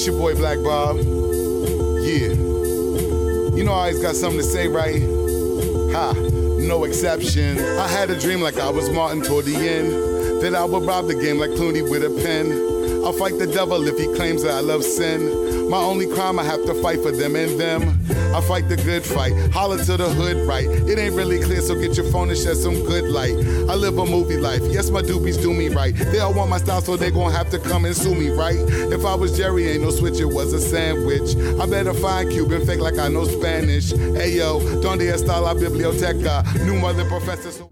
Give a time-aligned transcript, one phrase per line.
[0.00, 0.96] It's your boy Black Bob.
[0.96, 2.32] Yeah.
[3.52, 5.02] You know I always got something to say, right?
[5.92, 7.58] Ha, no exception.
[7.76, 9.92] I had a dream like I was Martin toward the end.
[10.40, 12.50] That I would rob the game like Clooney with a pen.
[13.04, 15.20] I'll fight the devil if he claims that I love sin.
[15.70, 17.82] My only crime, I have to fight for them and them.
[18.34, 20.66] I fight the good fight, holler to the hood right.
[20.66, 23.36] It ain't really clear, so get your phone and shed some good light.
[23.70, 25.94] I live a movie life, yes, my doobies do me right.
[25.94, 28.58] They all want my style, so they gon' have to come and sue me, right?
[28.58, 31.36] If I was Jerry, ain't no switch, it was a sandwich.
[31.60, 33.92] I better find Cuban fake like I know Spanish.
[33.92, 36.42] Hey yo, donde está la biblioteca?
[36.66, 37.52] New mother professor.
[37.52, 37.70] So-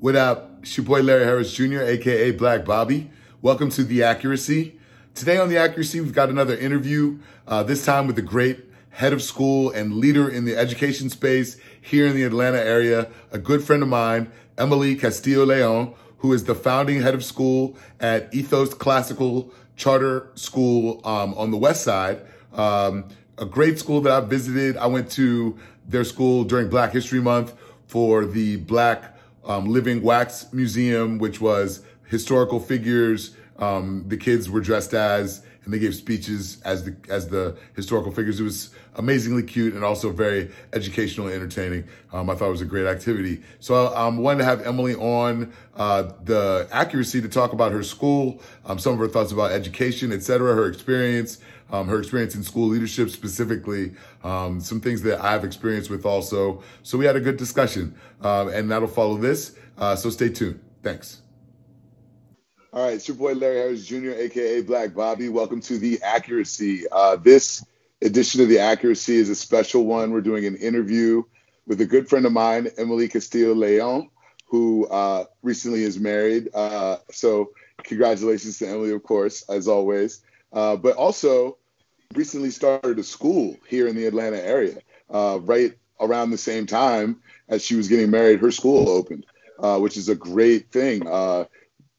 [0.00, 0.58] what up?
[0.62, 3.08] It's your boy Larry Harris Jr., aka Black Bobby.
[3.40, 4.79] Welcome to The Accuracy.
[5.14, 9.12] Today on The Accuracy, we've got another interview, uh, this time with the great head
[9.12, 13.62] of school and leader in the education space here in the Atlanta area, a good
[13.62, 18.72] friend of mine, Emily Castillo León, who is the founding head of school at Ethos
[18.72, 22.22] Classical Charter School um, on the West Side.
[22.54, 24.76] Um, a great school that I visited.
[24.78, 27.54] I went to their school during Black History Month
[27.88, 34.60] for the Black um, Living Wax Museum, which was historical figures um, the kids were
[34.60, 38.40] dressed as, and they gave speeches as the as the historical figures.
[38.40, 41.84] It was amazingly cute and also very educational and entertaining.
[42.12, 43.42] Um, I thought it was a great activity.
[43.60, 47.82] So I um, wanted to have Emily on uh, the accuracy to talk about her
[47.82, 51.38] school, um, some of her thoughts about education, etc., her experience.
[51.72, 53.92] Um, her experience in school leadership specifically,
[54.24, 56.64] um, some things that I've experienced with also.
[56.82, 59.54] So we had a good discussion, um, and that'll follow this.
[59.78, 60.58] Uh, so stay tuned.
[60.82, 61.22] Thanks.
[62.72, 65.28] All right, it's your boy Larry Harris Jr., aka Black Bobby.
[65.28, 66.84] Welcome to the Accuracy.
[66.88, 67.66] Uh, this
[68.00, 70.12] edition of the Accuracy is a special one.
[70.12, 71.24] We're doing an interview
[71.66, 74.08] with a good friend of mine, Emily Castillo León,
[74.46, 76.50] who uh, recently is married.
[76.54, 77.50] Uh, so,
[77.82, 80.20] congratulations to Emily, of course, as always.
[80.52, 81.58] Uh, but also,
[82.14, 84.78] recently started a school here in the Atlanta area,
[85.10, 88.38] uh, right around the same time as she was getting married.
[88.38, 89.26] Her school opened,
[89.58, 91.08] uh, which is a great thing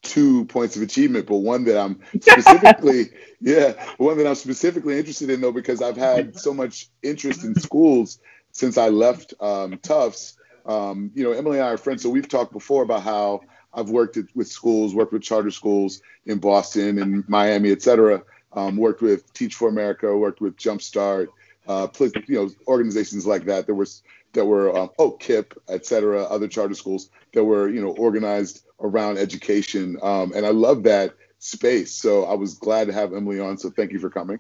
[0.02, 5.30] two points of achievement, but one that I'm specifically, yeah, one that I'm specifically interested
[5.30, 8.20] in though, because I've had so much interest in schools
[8.52, 10.38] since I left um, Tufts.
[10.66, 13.42] Um, you know, Emily and I are friends, so we've talked before about how
[13.74, 18.24] I've worked at, with schools, worked with charter schools in Boston and Miami, et cetera.
[18.54, 21.28] Um, worked with Teach for America, worked with Jumpstart,
[21.68, 21.88] uh,
[22.28, 23.66] you know, organizations like that.
[23.66, 24.04] There was
[24.34, 28.66] that were um, oh KIPP, et cetera, other charter schools that were you know organized
[28.82, 29.98] around education.
[30.02, 31.94] Um, and I love that space.
[31.94, 33.58] So I was glad to have Emily on.
[33.58, 34.40] So thank you for coming.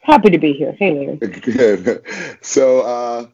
[0.00, 0.72] Happy to be here.
[0.72, 1.16] Hey, Larry.
[1.16, 2.04] Good.
[2.42, 3.26] So uh,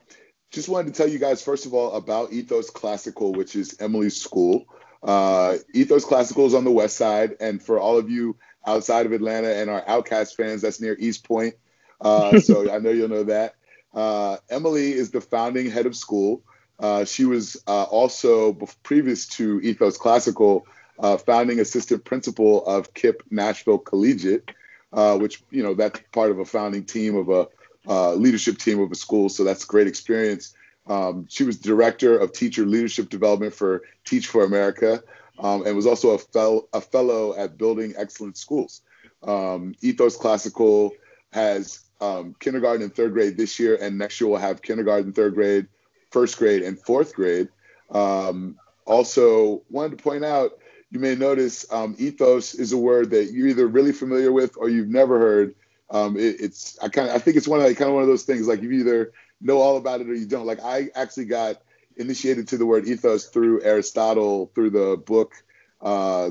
[0.53, 4.21] just wanted to tell you guys, first of all, about Ethos Classical, which is Emily's
[4.21, 4.67] school.
[5.03, 7.37] Uh, Ethos Classical is on the west side.
[7.41, 11.25] And for all of you outside of Atlanta and our OutKast fans, that's near East
[11.25, 11.55] Point.
[12.01, 13.55] Uh, so I know you'll know that.
[13.93, 16.43] Uh, Emily is the founding head of school.
[16.81, 20.67] Uh, she was uh, also, previous to Ethos Classical,
[20.99, 24.51] uh, founding assistant principal of KIPP Nashville Collegiate,
[24.93, 27.49] uh, which, you know, that's part of a founding team of a
[27.89, 29.29] uh, leadership team of a school.
[29.29, 30.55] So that's great experience.
[30.87, 35.03] Um, she was director of teacher leadership development for Teach for America
[35.39, 38.83] um, and was also a, fel- a, fellow at Building Excellent Schools.
[39.23, 40.93] Um, Ethos Classical
[41.33, 45.35] has um, kindergarten and third grade this year, and next year we'll have kindergarten, third
[45.35, 45.69] grade,
[46.11, 47.49] first grade and fourth grade.
[47.91, 48.57] Um,
[48.87, 50.59] also, wanted to point out,
[50.91, 54.69] you may notice um, ethos is a word that you're either really familiar with or
[54.69, 55.55] you've never heard.
[55.91, 58.03] Um, it, it's I kind of I think it's one of like, kind of one
[58.03, 60.47] of those things like you either know all about it or you don't.
[60.47, 61.63] Like I actually got
[61.97, 65.35] initiated to the word ethos through Aristotle through the book,
[65.81, 66.31] uh,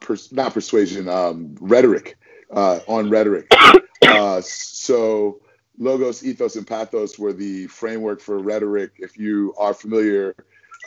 [0.00, 2.16] pers- not persuasion, um, rhetoric
[2.52, 3.52] uh, on rhetoric.
[4.02, 5.40] Uh, so
[5.80, 8.92] logos, ethos, and pathos were the framework for rhetoric.
[8.98, 10.36] If you are familiar,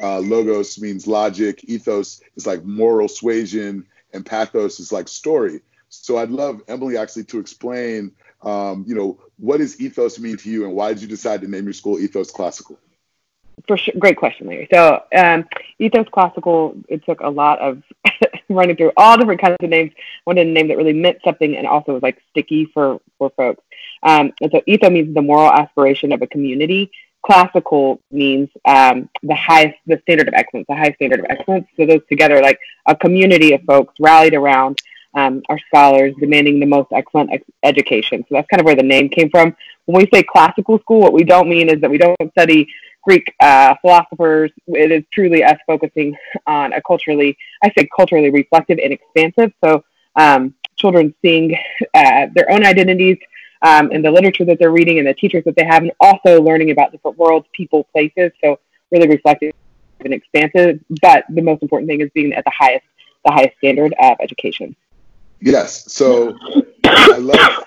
[0.02, 5.62] uh, logos means logic, ethos is like moral suasion, and pathos is like story.
[5.90, 8.12] So I'd love Emily actually to explain,
[8.44, 11.48] um, you know, what does ethos mean to you, and why did you decide to
[11.48, 12.80] name your school Ethos Classical?
[13.68, 14.68] For sure, great question, Larry.
[14.74, 15.45] So um,
[15.80, 17.84] Ethos Classical, it took a lot of
[18.50, 19.92] running through all different kinds of names.
[20.25, 23.63] Wanted a name that really meant something and also was like sticky for for folks.
[24.04, 26.92] Um, and so etho means the moral aspiration of a community.
[27.26, 31.68] Classical means um, the highest, the standard of excellence, the high standard of excellence.
[31.78, 34.82] So those together, like a community of folks rallied around
[35.16, 38.26] um, our scholars, demanding the most excellent ex- education.
[38.28, 39.56] So that's kind of where the name came from.
[39.86, 42.68] When we say classical school, what we don't mean is that we don't study
[43.04, 44.52] Greek uh, philosophers.
[44.68, 46.16] It is truly us focusing
[46.48, 49.54] on a culturally, I say culturally reflective and expansive.
[49.64, 49.84] So
[50.16, 51.58] um, children seeing
[51.94, 53.18] uh, their own identities
[53.63, 56.42] um, and the literature that they're reading and the teachers that they have, and also
[56.42, 58.31] learning about different worlds, people, places.
[58.44, 58.60] So
[58.92, 59.54] really reflective
[60.01, 60.80] and expansive.
[61.01, 62.86] But the most important thing is being at the highest
[63.25, 64.75] the highest standard of education.
[65.39, 65.92] Yes.
[65.92, 66.38] So
[66.86, 67.63] I love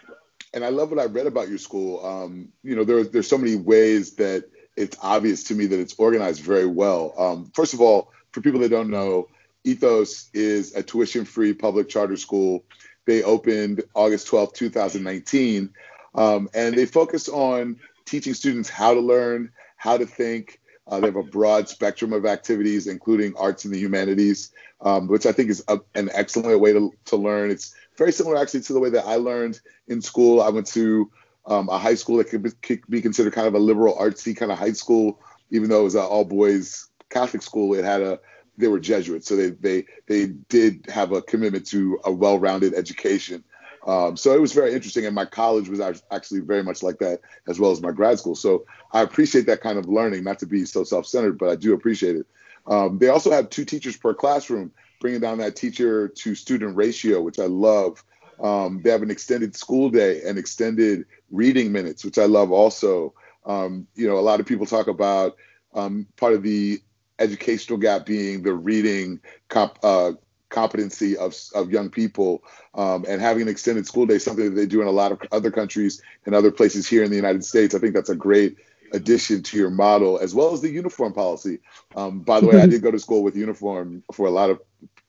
[0.54, 2.04] and I love what I read about your school.
[2.04, 4.44] Um, you know, there's there's so many ways that
[4.76, 7.14] it's obvious to me that it's organized very well.
[7.18, 9.28] Um, first of all, for people that don't know,
[9.64, 12.64] Ethos is a tuition-free public charter school.
[13.06, 15.70] They opened August 12, 2019,
[16.14, 20.60] um, and they focus on teaching students how to learn, how to think.
[20.88, 25.26] Uh, they have a broad spectrum of activities, including arts and the humanities, um, which
[25.26, 27.50] I think is a, an excellent way to, to learn.
[27.50, 30.40] It's very similar, actually, to the way that I learned in school.
[30.40, 31.10] I went to
[31.46, 34.36] um, a high school that could be, could be, considered kind of a liberal artsy
[34.36, 35.20] kind of high school,
[35.50, 37.74] even though it was an all boys Catholic school.
[37.74, 38.20] It had a
[38.58, 43.44] they were Jesuits, so they they they did have a commitment to a well-rounded education.
[43.86, 45.80] Um, so it was very interesting, and my college was
[46.10, 48.34] actually very much like that, as well as my grad school.
[48.34, 51.72] So I appreciate that kind of learning, not to be so self-centered, but I do
[51.72, 52.26] appreciate it.
[52.66, 57.20] Um, they also have two teachers per classroom, bringing down that teacher to student ratio,
[57.20, 58.02] which I love.
[58.42, 63.14] Um, they have an extended school day and extended reading minutes, which I love also.
[63.44, 65.36] Um, you know, a lot of people talk about
[65.74, 66.80] um, part of the
[67.18, 70.12] educational gap being the reading comp, uh,
[70.48, 72.42] competency of, of young people
[72.74, 75.20] um, and having an extended school day, something that they do in a lot of
[75.32, 77.74] other countries and other places here in the United States.
[77.74, 78.56] I think that's a great
[78.92, 81.58] addition to your model, as well as the uniform policy.
[81.96, 82.70] Um, by the way, I mm-hmm.
[82.70, 84.60] did go to school with uniform for a lot of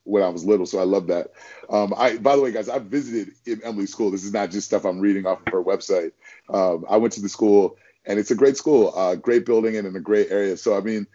[0.04, 1.32] when I was little, so I love that.
[1.68, 4.10] Um, I, by the way, guys, I visited in Emily's school.
[4.10, 6.12] This is not just stuff I'm reading off of her website.
[6.48, 7.76] Um, I went to the school,
[8.06, 10.56] and it's a great school, uh, great building, and in a great area.
[10.56, 11.06] So, I mean,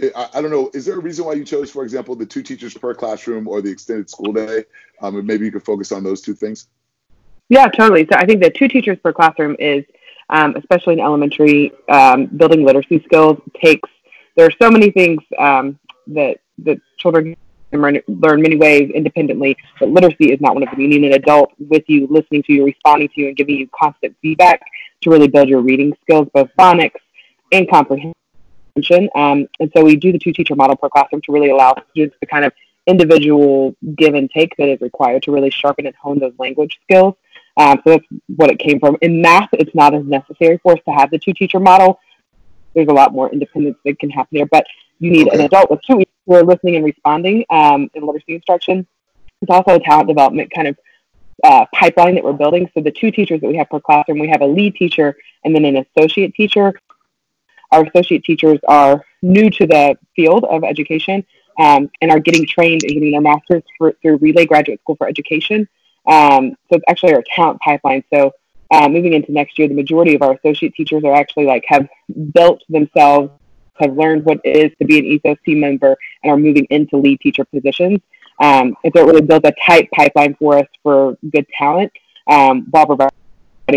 [0.00, 0.70] I, I, don't know.
[0.72, 3.60] Is there a reason why you chose, for example, the two teachers per classroom or
[3.60, 4.64] the extended school day?
[5.00, 6.68] Um, maybe you could focus on those two things.
[7.48, 8.06] Yeah, totally.
[8.10, 9.84] So I think the two teachers per classroom is,
[10.30, 13.88] um, especially in elementary, um, building literacy skills takes.
[14.36, 15.78] There are so many things um,
[16.08, 17.36] that that children
[17.70, 20.80] can learn many ways independently, but literacy is not one of them.
[20.80, 23.68] You need an adult with you, listening to you, responding to you, and giving you
[23.78, 24.62] constant feedback
[25.02, 27.00] to really build your reading skills, both phonics
[27.50, 28.14] and comprehension
[29.14, 32.16] um, and so we do the two teacher model per classroom to really allow students
[32.20, 32.52] the kind of
[32.86, 37.14] individual give and take that is required to really sharpen and hone those language skills.
[37.56, 38.04] Um, so that's
[38.36, 38.96] what it came from.
[39.02, 42.00] In math, it's not as necessary for us to have the two teacher model.
[42.74, 44.66] There's a lot more independence that can happen there, but
[44.98, 45.38] you need okay.
[45.38, 48.86] an adult with two who are listening and responding um, in literacy instruction.
[49.42, 50.78] It's also a talent development kind of
[51.44, 52.70] uh, pipeline that we're building.
[52.72, 55.54] So the two teachers that we have per classroom, we have a lead teacher and
[55.54, 56.74] then an associate teacher
[57.72, 61.24] our associate teachers are new to the field of education
[61.58, 65.08] um, and are getting trained and getting their master's for, through Relay Graduate School for
[65.08, 65.68] Education.
[66.06, 68.04] Um, so it's actually our talent pipeline.
[68.12, 68.32] So
[68.70, 71.88] uh, moving into next year, the majority of our associate teachers are actually like have
[72.32, 73.30] built themselves,
[73.74, 76.96] have learned what it is to be an ethos team member, and are moving into
[76.96, 78.00] lead teacher positions.
[78.40, 81.92] Um, and so it really builds a tight pipeline for us for good talent
[82.26, 83.21] um, while providing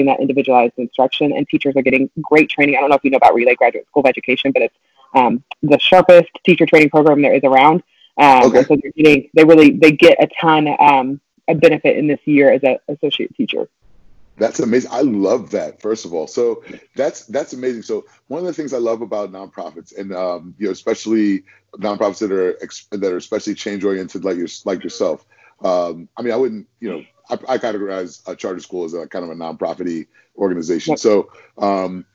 [0.04, 2.76] that individualized instruction, and teachers are getting great training.
[2.76, 4.76] I don't know if you know about Relay Graduate School of Education, but it's
[5.14, 7.82] um, the sharpest teacher training program there is around.
[8.18, 8.64] Um, okay.
[8.64, 12.52] So they're getting, they really they get a ton um, of benefit in this year
[12.52, 13.70] as an associate teacher.
[14.38, 14.92] That's amazing.
[14.92, 15.82] I love that.
[15.82, 16.62] First of all, so
[16.96, 17.84] that's that's amazing.
[17.84, 21.44] So one of the things I love about nonprofits, and um, you know, especially
[21.78, 22.58] nonprofits that are
[22.98, 25.26] that are especially change oriented, like your like yourself.
[25.64, 29.08] Um, I mean, I wouldn't, you know, I, I categorize a charter school as a
[29.08, 30.98] kind of a nonprofit organization.
[30.98, 32.06] So, um,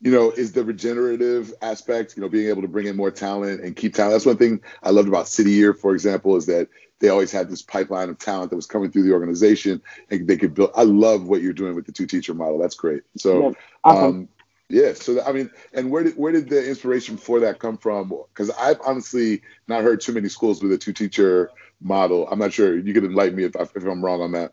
[0.00, 3.62] you know, is the regenerative aspect, you know, being able to bring in more talent
[3.62, 4.12] and keep talent.
[4.12, 6.68] That's one thing I loved about City Year, for example, is that
[7.00, 10.36] they always had this pipeline of talent that was coming through the organization and they
[10.36, 10.70] could build.
[10.74, 12.58] I love what you're doing with the two teacher model.
[12.58, 13.02] That's great.
[13.16, 14.04] So, awesome.
[14.04, 14.28] um,
[14.70, 14.94] yeah.
[14.94, 18.12] So I mean, and where did where did the inspiration for that come from?
[18.32, 21.50] Because I've honestly not heard too many schools with a two teacher
[21.80, 22.28] model.
[22.30, 22.78] I'm not sure.
[22.78, 24.52] You could enlighten me if, if I'm wrong on that.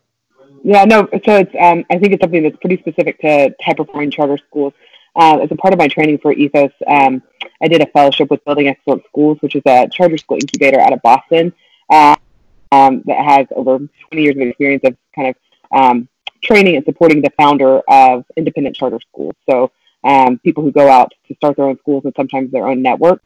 [0.63, 1.07] Yeah, no.
[1.25, 4.74] So it's um, I think it's something that's pretty specific to high performing charter schools.
[5.15, 7.24] Uh, as a part of my training for Ethos, um,
[7.62, 10.93] I did a fellowship with Building Excellent Schools, which is a charter school incubator out
[10.93, 11.53] of Boston
[11.89, 12.15] uh,
[12.72, 15.36] um, that has over 20 years of experience of kind of
[15.72, 16.07] um,
[16.43, 19.34] training and supporting the founder of independent charter schools.
[19.50, 19.72] So
[20.03, 23.22] um, people who go out to start their own schools and sometimes their own network.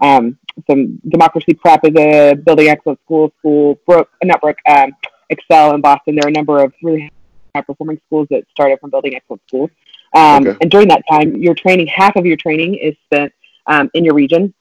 [0.00, 4.92] Um, some Democracy Prep is a Building Excellent School, school, Brooke, not Brooke, um,
[5.30, 6.14] Excel in Boston.
[6.16, 7.10] There are a number of really
[7.54, 9.70] high performing schools that started from Building Excellent Schools.
[10.14, 10.58] Um, okay.
[10.60, 13.32] And during that time, your training, half of your training is spent
[13.66, 14.54] um, in your region,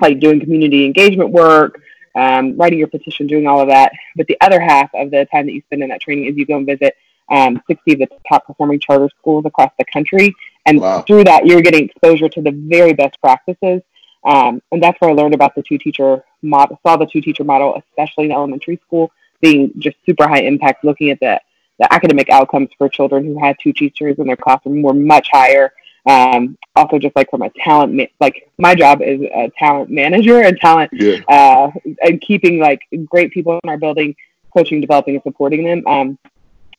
[0.00, 1.80] like doing community engagement work,
[2.14, 3.92] um, writing your petition, doing all of that.
[4.16, 6.46] But the other half of the time that you spend in that training is you
[6.46, 6.94] go and visit
[7.30, 10.34] um, 60 of the top performing charter schools across the country.
[10.66, 11.02] And wow.
[11.02, 13.82] through that, you're getting exposure to the very best practices.
[14.24, 17.44] Um, and that's where I learned about the two teacher model, saw the two teacher
[17.44, 21.40] model, especially in elementary school, being just super high impact, looking at the,
[21.78, 25.72] the academic outcomes for children who had two teachers in their classroom were much higher.
[26.06, 30.42] Um, also, just like from a talent, ma- like my job is a talent manager
[30.42, 31.18] and talent, yeah.
[31.28, 31.70] uh,
[32.02, 34.14] and keeping like great people in our building,
[34.52, 35.86] coaching, developing, and supporting them.
[35.86, 36.18] Um,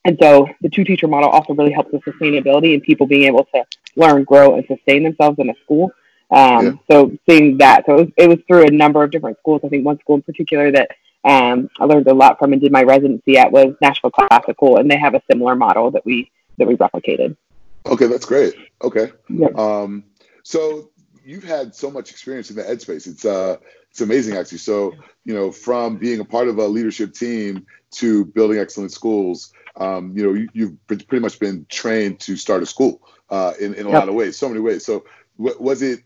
[0.06, 3.46] and so the two teacher model also really helps with sustainability and people being able
[3.54, 3.64] to
[3.96, 5.92] learn, grow, and sustain themselves in a school.
[6.34, 6.72] Um, yeah.
[6.90, 9.62] So seeing that, so it was, it was, through a number of different schools.
[9.64, 10.90] I think one school in particular that
[11.24, 14.90] um, I learned a lot from and did my residency at was Nashville Classical, and
[14.90, 17.38] they have a similar model that we that we replicated.
[17.86, 18.56] Okay, that's great.
[18.82, 19.12] Okay,
[19.56, 20.04] um,
[20.44, 20.90] so
[21.24, 23.08] you've had so much experience in the ed space.
[23.08, 23.58] It's uh,
[23.90, 24.58] it's amazing actually.
[24.58, 29.54] So you know, from being a part of a leadership team to building excellent schools,
[29.78, 33.74] um, you know, you, have pretty much been trained to start a school uh, in
[33.76, 34.00] in a yep.
[34.00, 34.86] lot of ways, so many ways.
[34.86, 35.06] So
[35.38, 36.04] w- was it?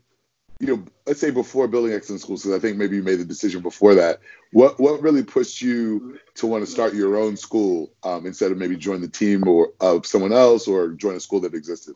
[0.60, 3.24] You know, let's say before building excellent schools, because I think maybe you made the
[3.24, 4.20] decision before that.
[4.52, 8.58] What what really pushed you to want to start your own school um, instead of
[8.58, 11.94] maybe join the team or of someone else or join a school that existed?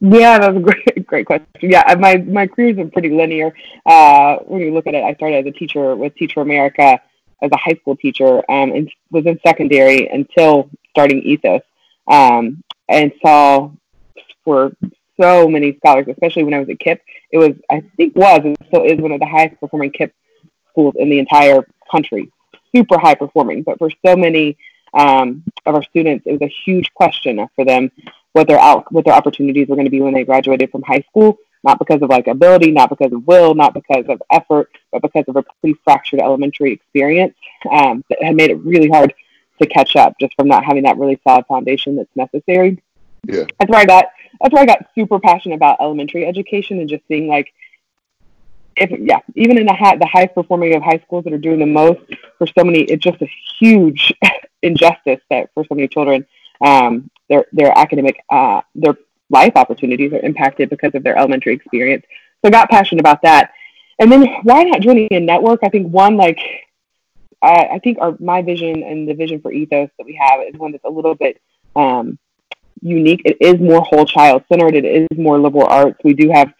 [0.00, 1.46] Yeah, that's a great, great question.
[1.60, 3.52] Yeah, my my career's been pretty linear.
[3.84, 7.00] Uh, when you look at it, I started as a teacher with Teacher America
[7.42, 11.62] as a high school teacher, um, and was in secondary until starting Ethos,
[12.06, 13.70] um, and saw
[14.44, 14.72] for
[15.20, 17.00] so many scholars, especially when I was at KIPP.
[17.30, 20.12] It was, I think, was and still is one of the highest performing KIPP
[20.70, 22.30] schools in the entire country.
[22.74, 24.56] Super high performing, but for so many
[24.94, 27.90] um, of our students, it was a huge question for them
[28.32, 31.04] what their out what their opportunities were going to be when they graduated from high
[31.08, 31.38] school.
[31.64, 35.24] Not because of like ability, not because of will, not because of effort, but because
[35.26, 37.34] of a pretty fractured elementary experience
[37.70, 39.12] um, that had made it really hard
[39.60, 42.80] to catch up just from not having that really solid foundation that's necessary.
[43.26, 43.44] Yeah.
[43.58, 44.06] That's where I got
[44.40, 47.52] that's where I got super passionate about elementary education and just seeing like
[48.76, 51.58] if yeah, even in the high the highest performing of high schools that are doing
[51.58, 52.00] the most
[52.38, 54.12] for so many it's just a huge
[54.62, 56.26] injustice that for so many children
[56.60, 58.96] um, their their academic uh, their
[59.30, 62.04] life opportunities are impacted because of their elementary experience.
[62.42, 63.52] So I got passionate about that.
[63.98, 65.60] And then why not joining a network?
[65.62, 66.40] I think one like
[67.42, 70.58] I, I think our my vision and the vision for ethos that we have is
[70.58, 71.40] one that's a little bit
[71.76, 72.18] um,
[72.82, 73.22] unique.
[73.24, 74.74] It is more whole child centered.
[74.74, 75.98] It is more liberal arts.
[76.04, 76.52] We do have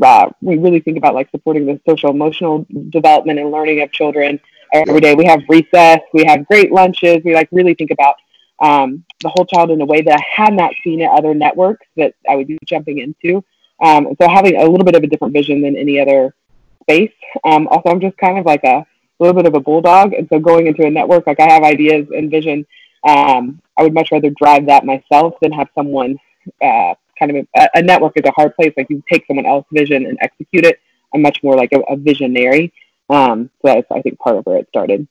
[0.00, 4.40] uh, we really think about like supporting the social emotional development and learning of children
[4.72, 5.14] every day.
[5.14, 6.00] We have recess.
[6.14, 7.22] We have great lunches.
[7.24, 8.16] We like really think about
[8.60, 11.86] um, the whole child in a way that I had not seen at other networks
[11.96, 13.44] that I would be jumping into.
[13.82, 16.34] Um, so having a little bit of a different vision than any other
[16.82, 17.12] space.
[17.44, 18.86] Um, also, I'm just kind of like a
[19.18, 22.06] little bit of a bulldog, and so going into a network, like I have ideas
[22.14, 22.66] and vision.
[23.06, 26.16] Um, I would much rather drive that myself than have someone
[26.62, 28.72] uh, kind of a, a, network is a hard place.
[28.76, 30.78] Like you take someone else's vision and execute it.
[31.12, 32.72] I'm much more like a, a visionary.
[33.10, 35.08] Um, so that's I think part of where it started.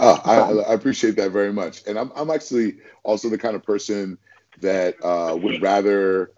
[0.00, 1.86] Oh, I, I, appreciate that very much.
[1.86, 4.18] And I'm, I'm actually also the kind of person
[4.60, 6.32] that uh, would rather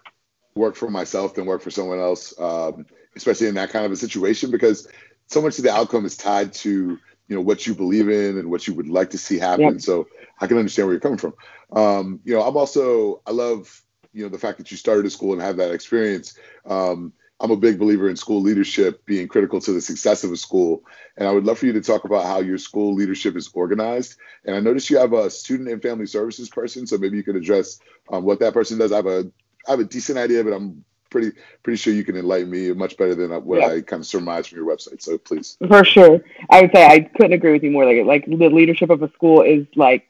[0.54, 2.84] work for myself than work for someone else, um,
[3.16, 4.86] especially in that kind of a situation, because
[5.28, 8.50] so much of the outcome is tied to you know what you believe in and
[8.50, 9.64] what you would like to see happen.
[9.64, 9.80] Yep.
[9.80, 10.06] So
[10.40, 11.34] I can understand where you're coming from.
[11.72, 15.10] Um, you know, I'm also I love you know the fact that you started a
[15.10, 16.38] school and have that experience.
[16.66, 20.36] Um, I'm a big believer in school leadership being critical to the success of a
[20.36, 20.84] school.
[21.16, 24.16] And I would love for you to talk about how your school leadership is organized.
[24.44, 27.36] And I noticed you have a student and family services person, so maybe you could
[27.36, 28.92] address um, what that person does.
[28.92, 29.30] I have a
[29.66, 30.84] I have a decent idea, but I'm
[31.14, 33.68] pretty pretty sure you can enlighten me much better than what yeah.
[33.68, 35.00] I kind of surmise from your website.
[35.00, 35.56] So please.
[35.68, 37.86] For sure, I would say I couldn't agree with you more.
[37.86, 40.08] Like like the leadership of a school is like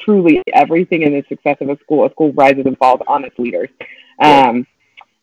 [0.00, 2.04] truly everything in the success of a school.
[2.04, 3.68] A school rises and falls on its leaders.
[4.18, 4.66] Um,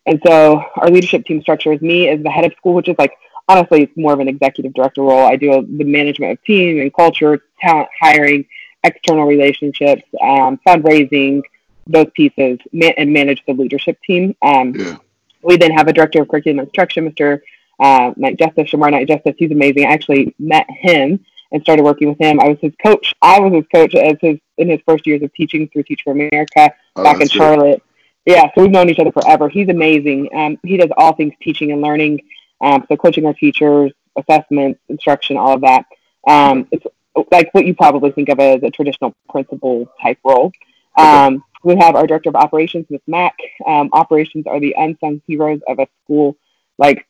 [0.06, 2.96] and so our leadership team structure is me as the head of school, which is
[2.98, 3.12] like
[3.50, 5.26] honestly it's more of an executive director role.
[5.26, 8.46] I do the management of team and culture, talent hiring,
[8.86, 11.42] external relationships, um, fundraising,
[11.88, 12.60] those pieces,
[12.98, 14.36] and manage the leadership team.
[14.42, 14.98] Um, yeah.
[15.44, 17.42] We then have a director of curriculum instruction, Mr.
[17.80, 19.36] Uh, Knight Justice, Shamar Knight Justice.
[19.38, 19.86] He's amazing.
[19.86, 22.40] I actually met him and started working with him.
[22.40, 23.14] I was his coach.
[23.22, 26.12] I was his coach as his in his first years of teaching through Teach for
[26.12, 27.82] America oh, back in Charlotte.
[28.26, 29.50] Yeah, so we've known each other forever.
[29.50, 30.30] He's amazing.
[30.36, 32.20] Um, he does all things teaching and learning,
[32.62, 35.86] um, so coaching our teachers, assessments, instruction, all of that.
[36.28, 36.86] Um, it's
[37.32, 40.52] like what you probably think of as a traditional principal type role.
[41.00, 43.02] Um, we have our director of operations, Ms.
[43.08, 43.38] Mack.
[43.66, 46.38] Um, operations are the unsung heroes of a school.
[46.78, 47.06] Like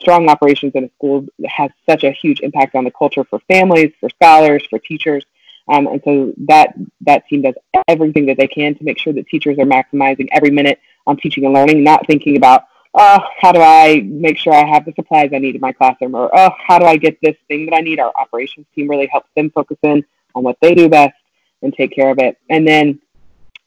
[0.00, 3.92] strong operations in a school has such a huge impact on the culture for families,
[4.00, 5.24] for scholars, for teachers.
[5.68, 7.54] Um, and so that that team does
[7.88, 11.44] everything that they can to make sure that teachers are maximizing every minute on teaching
[11.44, 12.64] and learning, not thinking about,
[12.94, 16.14] oh, how do I make sure I have the supplies I need in my classroom,
[16.14, 18.00] or oh, how do I get this thing that I need.
[18.00, 21.14] Our operations team really helps them focus in on what they do best
[21.62, 22.38] and take care of it.
[22.50, 23.00] And then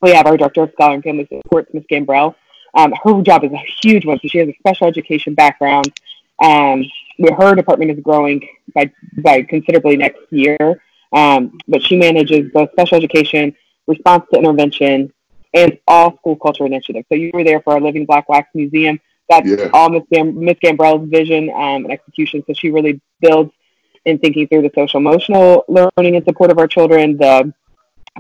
[0.06, 1.84] we have our director of scholar and family supports, Ms.
[1.92, 2.36] Gambrell.
[2.76, 4.20] Um, her job is a huge one.
[4.22, 5.92] So she has a special education background.
[6.42, 6.84] Um,
[7.38, 10.82] her department is growing by by considerably next year.
[11.14, 13.56] Um, but she manages both special education,
[13.88, 15.12] response to intervention,
[15.54, 17.06] and all school culture initiatives.
[17.10, 19.00] So you were there for our Living Black Wax Museum.
[19.30, 19.70] That's yeah.
[19.74, 22.44] all Miss Gam- Miss Gambrell's vision um, and execution.
[22.46, 23.52] So she really builds
[24.04, 27.54] in thinking through the social emotional learning and support of our children, the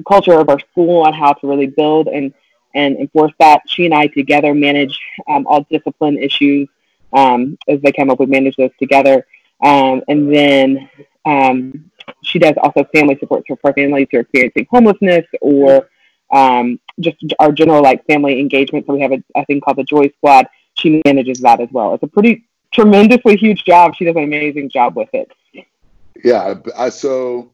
[0.03, 2.33] culture of our school on how to really build and
[2.73, 3.61] and enforce that.
[3.67, 4.99] She and I together manage
[5.29, 6.67] um, all discipline issues
[7.13, 8.19] um, as they come up.
[8.19, 9.25] We manage those together,
[9.63, 10.89] um, and then
[11.25, 11.91] um,
[12.23, 15.89] she does also family support for families who are experiencing homelessness or
[16.31, 18.85] um, just our general like family engagement.
[18.85, 20.47] So we have a, a thing called the Joy Squad.
[20.73, 21.93] She manages that as well.
[21.93, 23.95] It's a pretty tremendously huge job.
[23.95, 25.31] She does an amazing job with it.
[26.23, 27.51] Yeah, I, so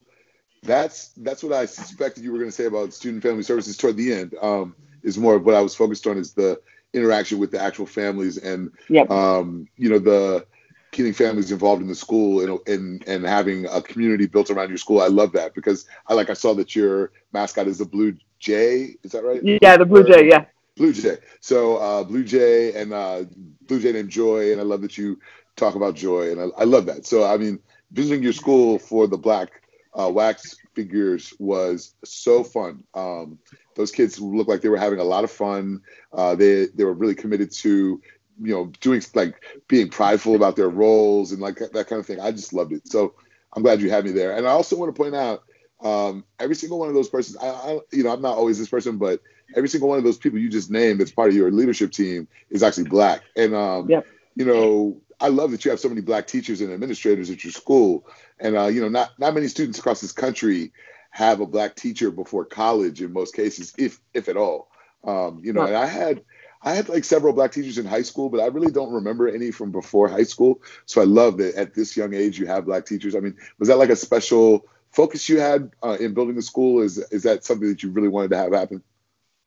[0.63, 3.97] that's that's what I suspected you were going to say about student family services toward
[3.97, 4.35] the end.
[4.41, 6.61] Um, is more of what I was focused on is the
[6.93, 9.09] interaction with the actual families and yep.
[9.09, 10.45] um, you know the
[10.91, 14.77] getting families involved in the school and, and and having a community built around your
[14.77, 15.01] school.
[15.01, 18.97] I love that because I like I saw that your mascot is the blue jay.
[19.03, 19.41] Is that right?
[19.43, 20.27] Yeah, the blue jay.
[20.27, 20.45] Yeah.
[20.77, 21.17] Blue jay.
[21.39, 23.23] So uh, blue jay and uh,
[23.67, 25.19] blue jay named Joy, and I love that you
[25.55, 27.05] talk about joy, and I, I love that.
[27.05, 27.59] So I mean,
[27.91, 29.60] visiting your school for the black
[29.97, 32.83] uh, wax figures was so fun.
[32.93, 33.39] Um,
[33.75, 35.81] those kids looked like they were having a lot of fun.
[36.13, 38.01] Uh, they they were really committed to
[38.41, 42.19] you know doing like being prideful about their roles and like that kind of thing.
[42.19, 42.87] I just loved it.
[42.87, 43.15] So
[43.53, 44.35] I'm glad you had me there.
[44.35, 45.43] And I also want to point out
[45.83, 47.37] um, every single one of those persons.
[47.37, 49.21] I, I, you know I'm not always this person, but
[49.55, 52.27] every single one of those people you just named that's part of your leadership team
[52.49, 53.21] is actually black.
[53.35, 54.07] And um, yep.
[54.35, 57.53] you know I love that you have so many black teachers and administrators at your
[57.53, 58.07] school.
[58.39, 60.73] And uh, you know not not many students across this country
[61.11, 64.69] have a black teacher before college in most cases, if if at all.
[65.03, 66.23] Um, you know, and I had
[66.63, 69.51] I had like several black teachers in high school, but I really don't remember any
[69.51, 70.61] from before high school.
[70.85, 73.15] So I love that at this young age you have black teachers.
[73.15, 76.81] I mean, was that like a special focus you had uh, in building the school?
[76.81, 78.83] Is is that something that you really wanted to have happen?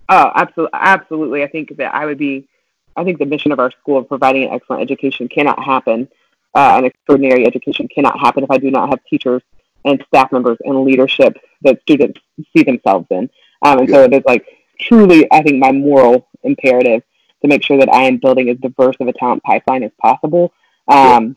[0.09, 1.43] Oh, absolutely, absolutely.
[1.45, 2.49] I think that I would be.
[2.97, 6.09] I think the mission of our school of providing an excellent education cannot happen.
[6.55, 9.43] Uh, an extraordinary education cannot happen if I do not have teachers
[9.85, 12.21] and staff members and leadership that students
[12.57, 13.29] see themselves in.
[13.63, 13.95] Um, and yeah.
[13.95, 14.47] so it is like
[14.81, 17.03] truly, I think, my moral imperative
[17.43, 20.53] to make sure that I am building as diverse of a talent pipeline as possible.
[20.89, 21.37] Um,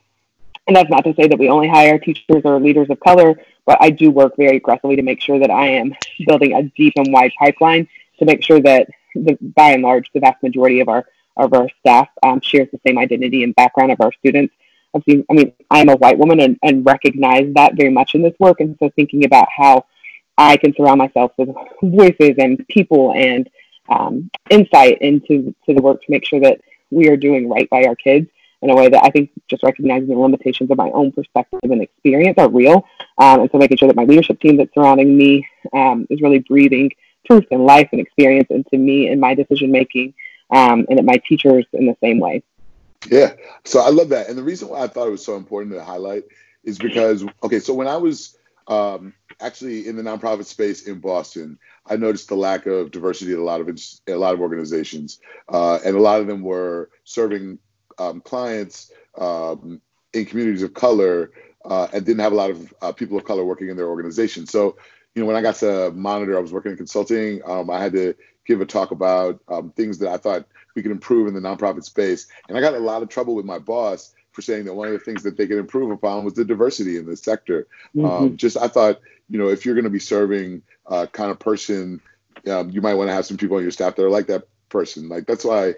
[0.67, 3.77] and that's not to say that we only hire teachers or leaders of color, but
[3.81, 7.11] I do work very aggressively to make sure that I am building a deep and
[7.11, 7.87] wide pipeline
[8.19, 11.05] to make sure that, the, by and large, the vast majority of our
[11.38, 14.54] of our staff um, shares the same identity and background of our students.
[14.95, 18.21] I've seen, I mean, I'm a white woman and, and recognize that very much in
[18.21, 18.60] this work.
[18.60, 19.86] And so thinking about how
[20.38, 21.50] I can surround myself with
[21.84, 23.50] voices and people and
[23.89, 27.84] um, insight into to the work to make sure that we are doing right by
[27.84, 28.28] our kids
[28.62, 31.82] in a way that I think just recognizing the limitations of my own perspective and
[31.82, 32.86] experience are real.
[33.17, 36.39] Um, and so making sure that my leadership team that's surrounding me um, is really
[36.39, 36.91] breathing
[37.28, 40.13] truth and life and experience into me and my decision making,
[40.49, 42.43] um, and that my teachers in the same way.
[43.10, 43.33] Yeah.
[43.63, 44.29] So I love that.
[44.29, 46.23] And the reason why I thought it was so important to highlight
[46.63, 51.57] is because, okay, so when I was um, actually in the nonprofit space in Boston,
[51.86, 53.69] I noticed the lack of diversity at a lot of
[54.07, 57.60] a lot of organizations, uh, and a lot of them were serving
[57.97, 59.81] um, clients um,
[60.13, 61.31] in communities of color
[61.63, 64.45] uh, and didn't have a lot of uh, people of color working in their organization.
[64.45, 64.77] So,
[65.15, 67.41] you know, when I got to monitor, I was working in consulting.
[67.45, 68.15] Um, I had to
[68.47, 71.83] give a talk about um, things that I thought we could improve in the nonprofit
[71.83, 72.27] space.
[72.47, 74.93] And I got a lot of trouble with my boss for saying that one of
[74.93, 77.67] the things that they could improve upon was the diversity in the sector.
[77.95, 78.05] Mm-hmm.
[78.05, 81.39] Um, just I thought, you know, if you're going to be serving uh, kind of
[81.39, 81.99] person,
[82.49, 84.47] um, you might want to have some people on your staff that are like that
[84.69, 85.10] person.
[85.10, 85.73] Like that's why.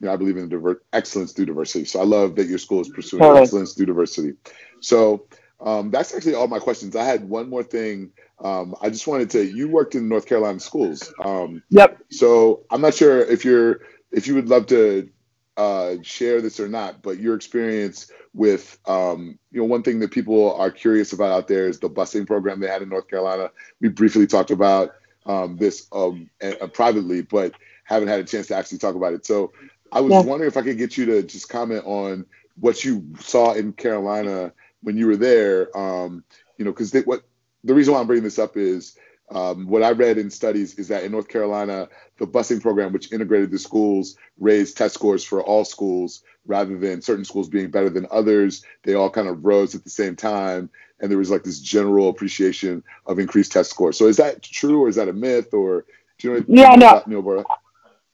[0.00, 1.84] You know, I believe in diver- excellence through diversity.
[1.84, 4.32] So I love that your school is pursuing excellence through diversity.
[4.80, 5.26] So
[5.64, 6.96] um, that's actually all my questions.
[6.96, 8.10] I had one more thing.
[8.42, 9.44] Um, I just wanted to.
[9.44, 11.12] You worked in North Carolina schools.
[11.24, 11.98] Um, yep.
[12.10, 15.08] So I'm not sure if you're if you would love to
[15.56, 20.10] uh, share this or not, but your experience with, um, you know, one thing that
[20.10, 23.50] people are curious about out there is the busing program they had in North Carolina.
[23.80, 24.92] We briefly talked about
[25.26, 26.30] um, this um,
[26.72, 29.26] privately, but haven't had a chance to actually talk about it.
[29.26, 29.52] So
[29.92, 30.20] I was yeah.
[30.22, 32.26] wondering if I could get you to just comment on
[32.58, 34.52] what you saw in Carolina
[34.82, 35.76] when you were there.
[35.76, 36.24] Um,
[36.56, 37.22] you know, because what
[37.64, 38.96] the reason why I'm bringing this up is
[39.30, 43.12] um, what I read in studies is that in North Carolina, the busing program, which
[43.12, 47.88] integrated the schools, raised test scores for all schools rather than certain schools being better
[47.88, 48.64] than others.
[48.82, 50.68] They all kind of rose at the same time,
[51.00, 53.96] and there was like this general appreciation of increased test scores.
[53.96, 55.86] So is that true, or is that a myth, or
[56.18, 56.44] do you know?
[56.48, 57.02] Yeah, no.
[57.06, 57.44] Neil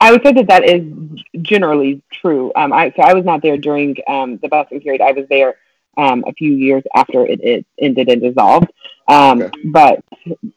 [0.00, 0.84] I would say that that is
[1.42, 2.52] generally true.
[2.54, 5.00] Um, I, so I was not there during um, the busing period.
[5.00, 5.56] I was there
[5.98, 8.68] um, a few years after it, it ended and dissolved.
[9.08, 9.60] Um, okay.
[9.64, 10.04] But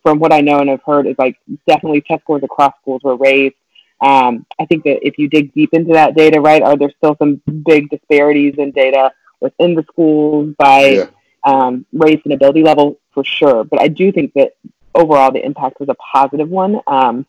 [0.04, 3.18] from what I know and have heard, is like definitely test scores across schools were
[3.18, 3.56] raised.
[4.00, 7.16] Um, I think that if you dig deep into that data, right, are there still
[7.20, 11.06] some big disparities in data within the schools by yeah.
[11.46, 13.64] um, race and ability level for sure.
[13.64, 14.54] But I do think that
[14.96, 16.80] overall the impact was a positive one.
[16.88, 17.26] Um,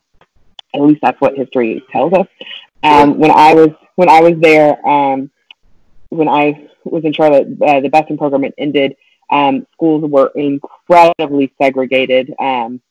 [0.75, 2.27] at least that's what history tells us.
[2.81, 5.29] Um, when I was when I was there, um,
[6.09, 8.95] when I was in Charlotte, uh, the busing program it ended.
[9.29, 12.33] Um, schools were incredibly segregated.
[12.39, 12.81] Um,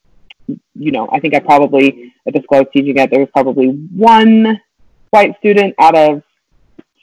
[0.75, 3.29] you know, I think I probably at the school I was teaching at there was
[3.33, 4.61] probably one
[5.11, 6.23] white student out of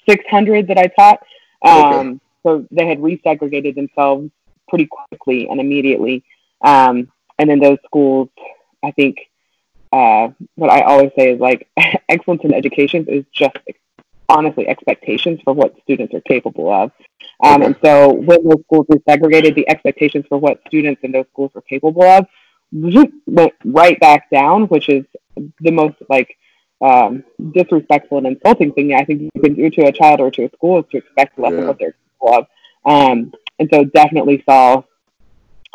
[0.08, 1.24] 600 that I taught.
[1.62, 2.20] Um, okay.
[2.44, 4.30] So they had resegregated themselves
[4.68, 6.24] pretty quickly and immediately.
[6.62, 8.30] Um, and then those schools,
[8.84, 9.18] I think,
[9.92, 11.68] uh, what I always say is like
[12.10, 13.58] excellence in education is just
[14.30, 16.92] honestly expectations for what students are capable of.
[17.44, 21.26] Um, and so when those schools were segregated, the expectations for what students in those
[21.32, 22.26] schools were capable of
[22.72, 26.36] went right back down, which is the most like
[26.82, 30.46] um, disrespectful and insulting thing I think you can do to a child or to
[30.46, 31.60] a school is to expect less yeah.
[31.60, 32.48] of what they're capable of.
[32.86, 34.84] Um, and so definitely saw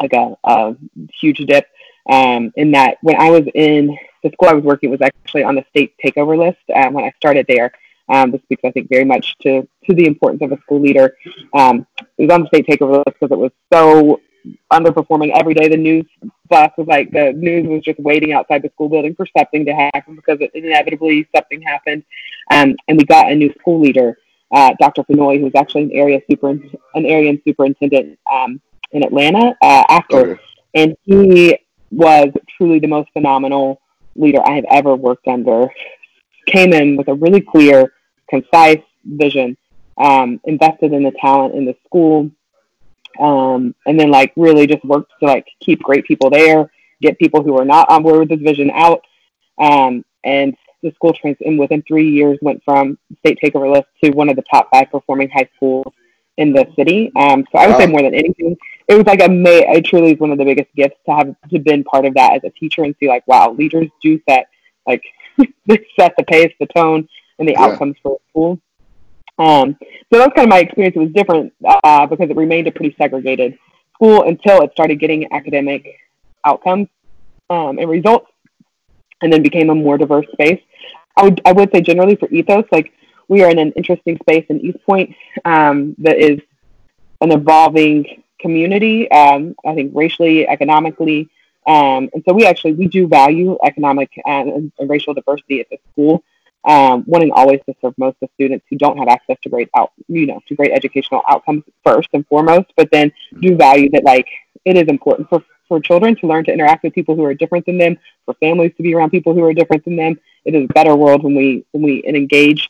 [0.01, 0.77] like a, a
[1.21, 1.67] huge dip
[2.11, 5.55] um, in that when I was in the school I was working was actually on
[5.55, 7.73] the state takeover list um, when I started there.
[8.09, 11.17] Um, this speaks, I think, very much to, to the importance of a school leader.
[11.55, 11.87] Um,
[12.19, 14.21] it was on the state takeover list because it was so
[14.73, 15.69] underperforming every day.
[15.69, 16.07] The news
[16.49, 19.73] bus was like the news was just waiting outside the school building for something to
[19.73, 22.05] happen because it, inevitably something happened.
[22.51, 24.19] Um, and we got a new school leader,
[24.53, 25.03] uh, Dr.
[25.05, 28.61] Fenoy, who's actually an area super an area superintendent um,
[28.93, 30.41] in Atlanta uh, after, okay.
[30.75, 31.59] and he
[31.91, 33.81] was truly the most phenomenal
[34.17, 35.69] leader I have ever worked under
[36.47, 37.93] came in with a really clear,
[38.29, 39.57] concise vision,
[39.99, 42.31] um, invested in the talent in the school,
[43.21, 47.43] um, and then like really just worked to like keep great people there, get people
[47.43, 49.03] who are not on board with this vision out,
[49.59, 54.11] um, and the school trans and within three years went from state takeover list to
[54.11, 55.93] one of the top five performing high schools
[56.37, 57.11] in the city.
[57.17, 57.79] Um, so I would wow.
[57.79, 58.57] say more than anything,
[58.89, 59.67] it was like a may.
[59.67, 62.35] It truly is one of the biggest gifts to have to been part of that
[62.35, 64.49] as a teacher and see like wow, leaders do set
[64.87, 65.03] like
[65.99, 67.63] set the pace, the tone, and the yeah.
[67.63, 68.61] outcomes for the school.
[69.39, 70.97] Um, so that was kind of my experience.
[70.97, 73.59] It was different uh, because it remained a pretty segregated
[73.95, 75.87] school until it started getting academic
[76.45, 76.89] outcomes
[77.51, 78.31] um, and results,
[79.23, 80.61] and then became a more diverse space.
[81.17, 82.93] I would I would say generally for ethos, like
[83.29, 86.41] we are in an interesting space in East Point um, that is
[87.21, 89.11] an evolving community.
[89.11, 91.29] Um, I think racially, economically,
[91.67, 95.79] um, and so we actually we do value economic and, and racial diversity at the
[95.93, 96.23] school,
[96.65, 99.71] um, wanting always to serve most of the students who don't have access to great
[99.77, 104.05] out you know to great educational outcomes first and foremost, but then do value that
[104.05, 104.29] like
[104.65, 107.65] it is important for for children to learn to interact with people who are different
[107.65, 107.97] than them,
[108.27, 110.19] for families to be around people who are different than them.
[110.45, 112.69] It is a better world when we when we engage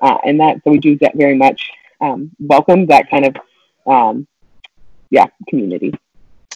[0.00, 0.62] uh, in that.
[0.62, 3.36] So we do that very much um, welcome that kind of
[3.86, 4.26] um,
[5.10, 5.94] yeah community.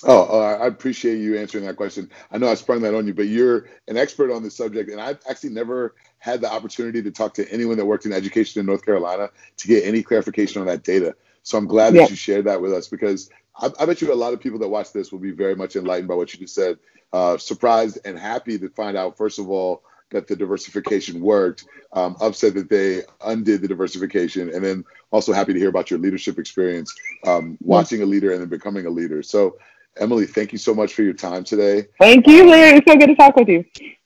[0.04, 2.10] Oh, uh, I appreciate you answering that question.
[2.30, 5.00] I know I sprung that on you, but you're an expert on this subject, and
[5.00, 8.66] I've actually never had the opportunity to talk to anyone that worked in education in
[8.66, 11.14] North Carolina to get any clarification on that data.
[11.42, 14.14] So I'm glad that you shared that with us because I, I, bet you a
[14.14, 16.54] lot of people that watch this will be very much enlightened by what you just
[16.54, 16.78] said.
[17.12, 21.66] Uh, surprised and happy to find out, first of all, that the diversification worked.
[21.92, 25.98] Um, upset that they undid the diversification, and then also happy to hear about your
[25.98, 26.94] leadership experience,
[27.26, 29.24] um, watching a leader and then becoming a leader.
[29.24, 29.58] So
[29.98, 31.86] Emily, thank you so much for your time today.
[31.98, 32.78] Thank you, Larry.
[32.78, 33.64] It's so good to talk with you.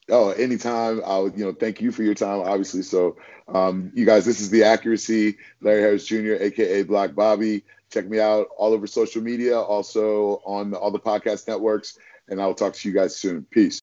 [0.09, 1.01] Oh, anytime.
[1.05, 2.83] I'll, you know, thank you for your time, obviously.
[2.83, 3.17] So,
[3.49, 5.37] um, you guys, this is the accuracy.
[5.61, 7.65] Larry Harris Jr., aka Black Bobby.
[7.91, 12.47] Check me out all over social media, also on all the podcast networks, and I
[12.47, 13.47] will talk to you guys soon.
[13.51, 13.81] Peace.